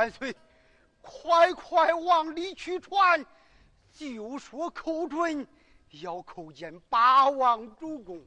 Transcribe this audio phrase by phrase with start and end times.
[0.00, 0.34] 千岁，
[1.02, 3.22] 快快往里去传，
[3.92, 5.46] 就说寇准
[5.90, 8.26] 要叩见八王主公。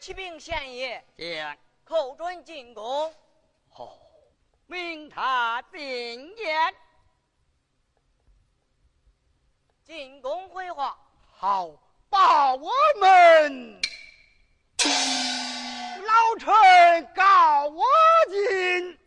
[0.00, 3.14] 启禀县爷，见寇准进宫。
[3.68, 3.98] 好，
[4.66, 6.74] 命他进言。
[9.84, 10.98] 进宫回话。
[11.30, 11.68] 好，
[12.08, 13.78] 报我们。
[16.16, 17.84] 老臣告我
[18.30, 19.05] 进。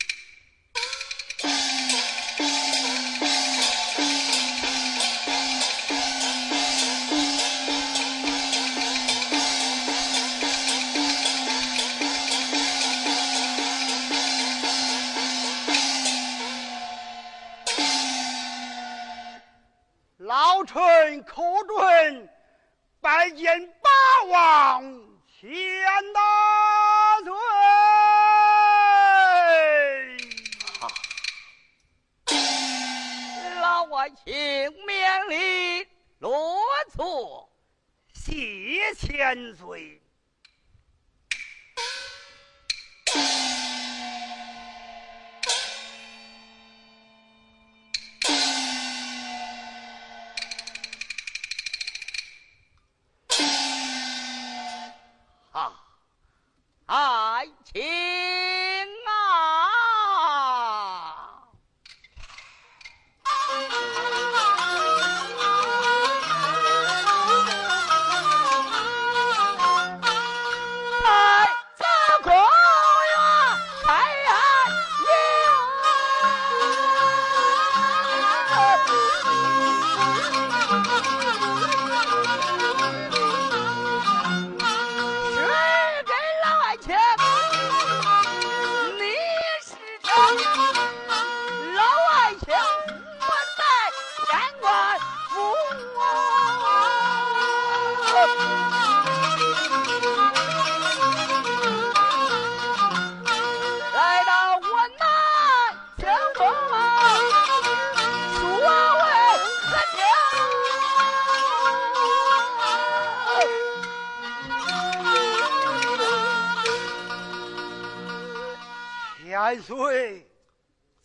[119.50, 120.30] 千岁，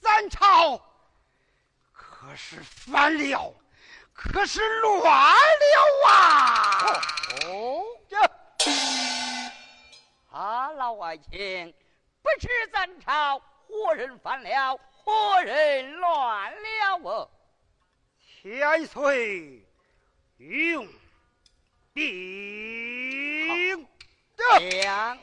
[0.02, 0.78] 咱朝
[1.94, 3.54] 可是反了，
[4.12, 6.63] 可是乱了啊！
[6.84, 8.16] 哦，这
[10.30, 11.74] 啊，老爱卿，
[12.22, 17.30] 不知咱朝何人犯了，何人乱了哦？
[18.42, 19.64] 千岁，
[20.38, 20.86] 用
[21.92, 23.86] 兵
[24.36, 25.18] 将。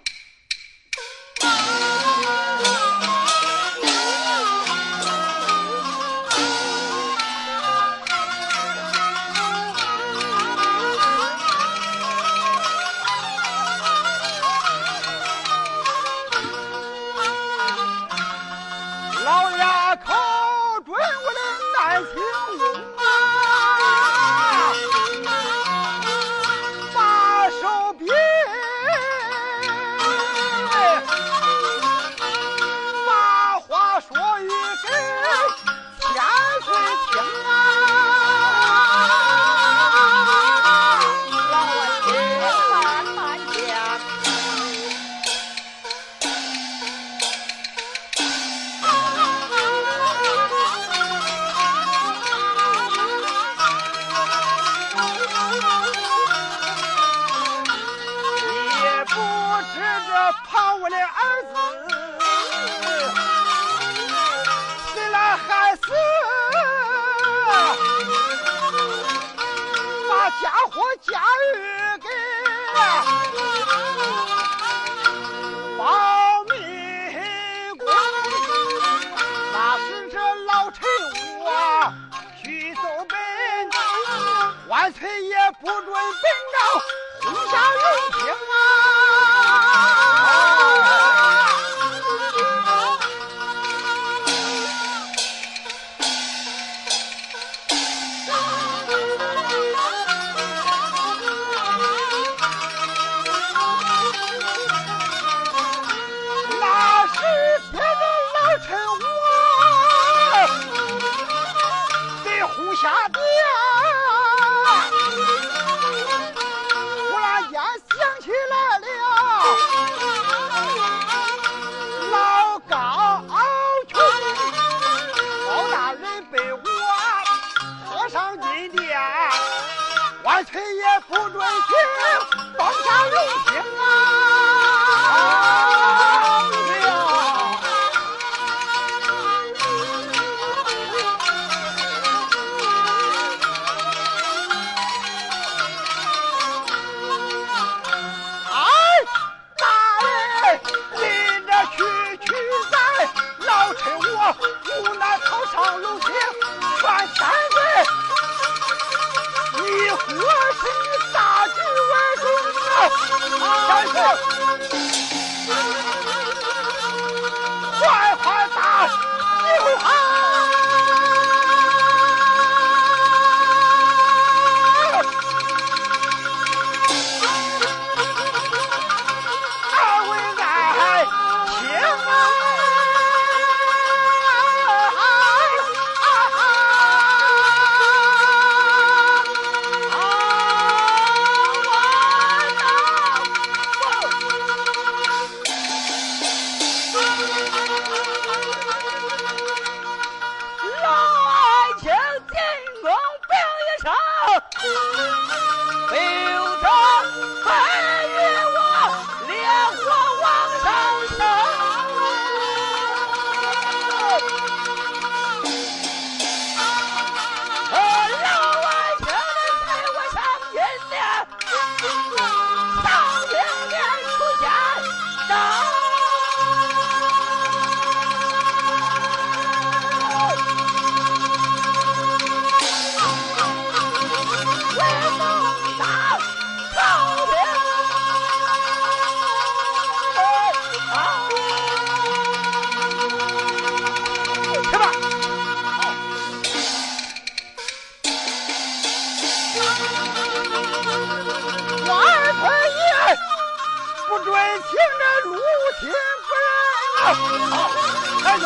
[258.32, 258.40] 全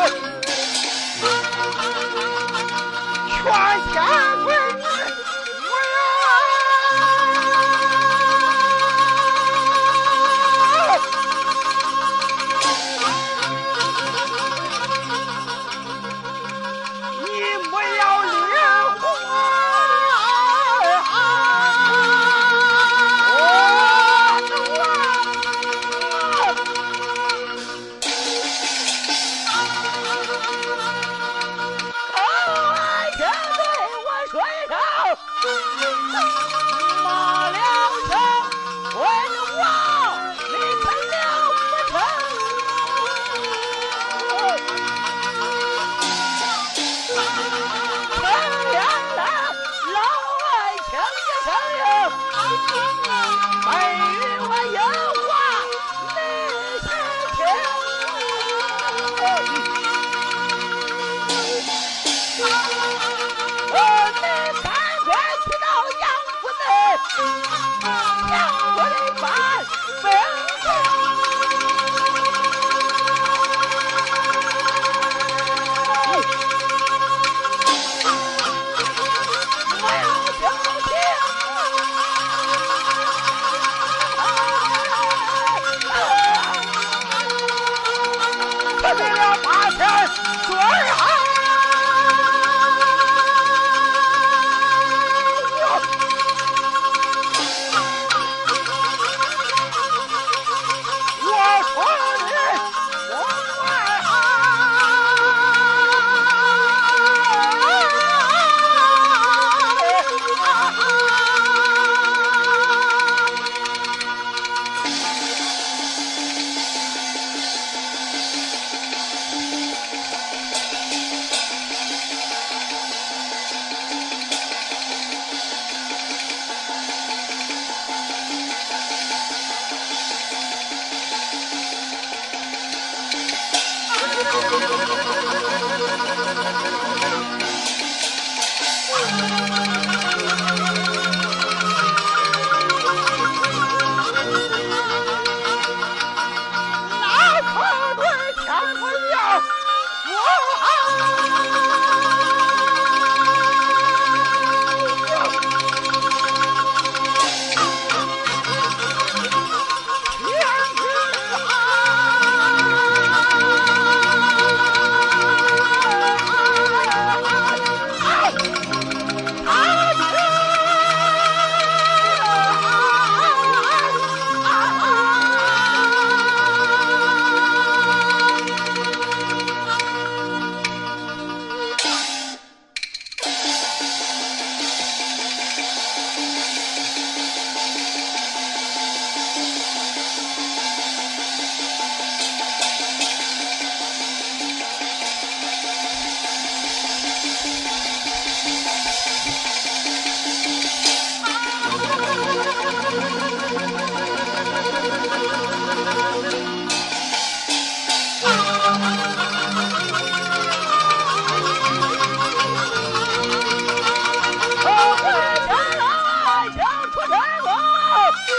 [3.94, 4.35] 家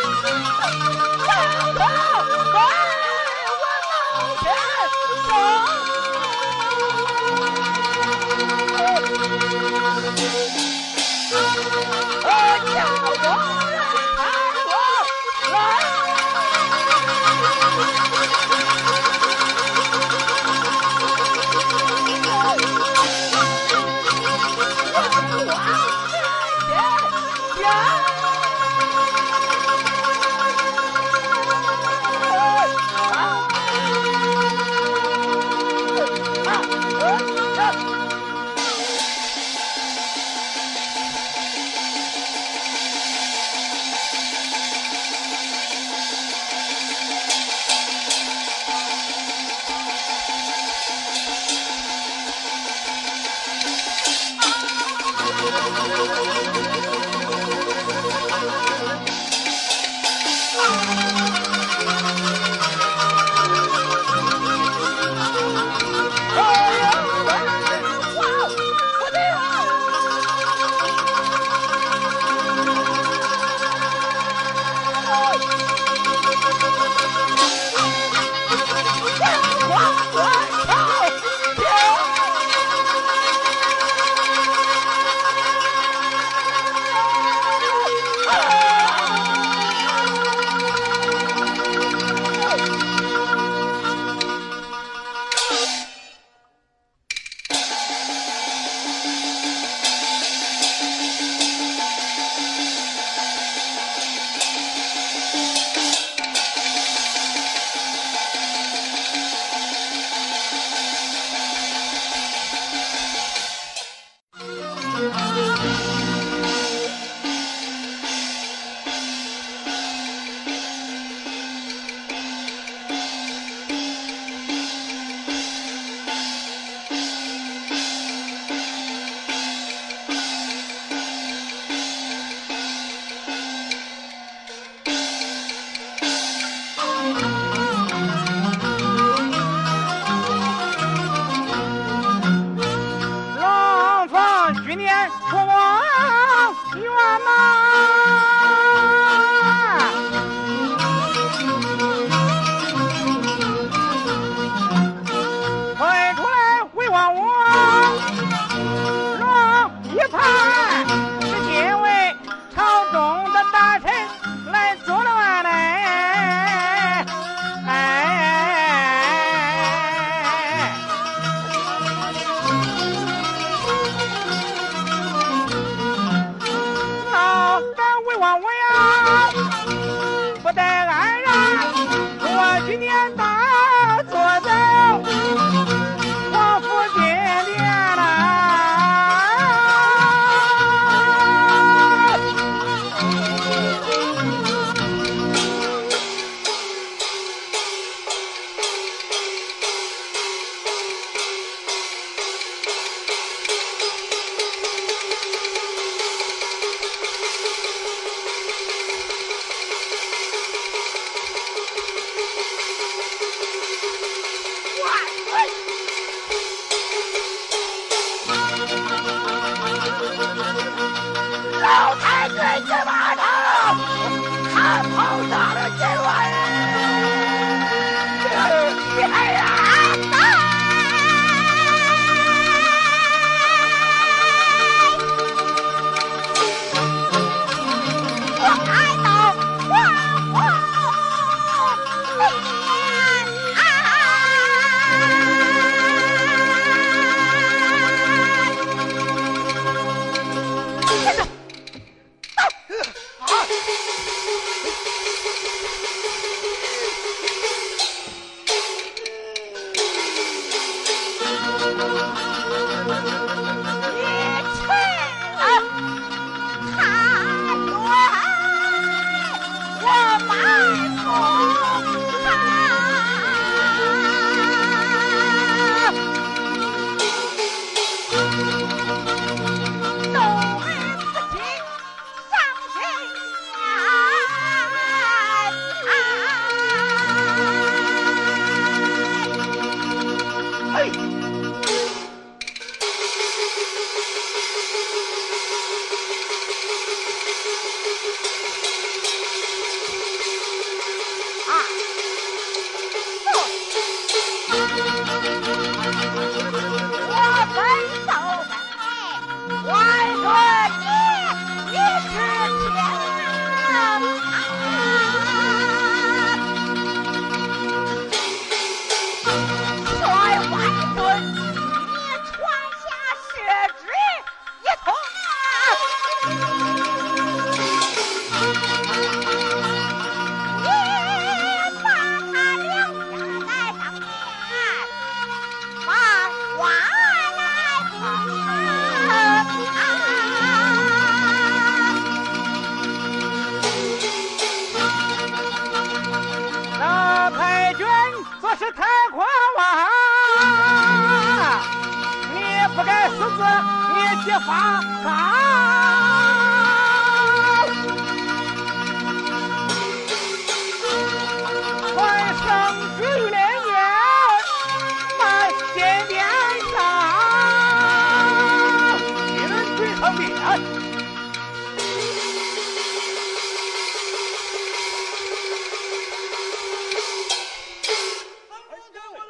[0.07, 1.29] 上
[1.75, 1.83] 天为
[3.53, 3.95] 我老
[4.41, 4.45] 天
[5.27, 5.31] 忠，
[12.23, 12.29] 我
[12.67, 12.75] 叫
[13.23, 13.27] 工
[13.71, 14.16] 人。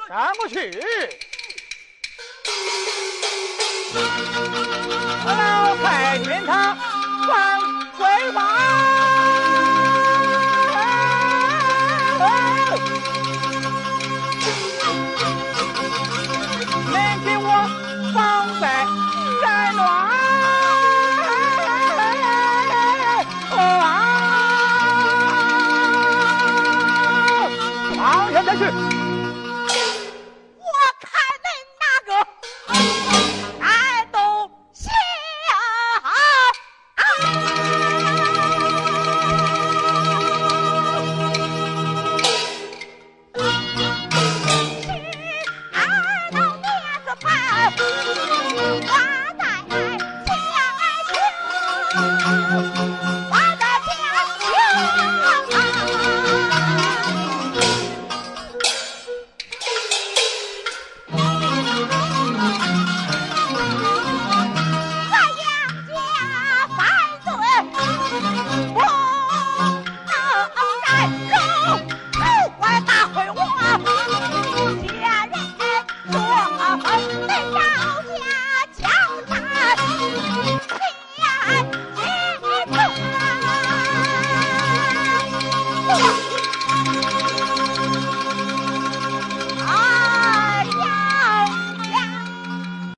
[0.08, 0.70] 上不去，
[5.24, 6.76] 老太君他
[7.28, 7.60] 往
[7.98, 9.15] 回望。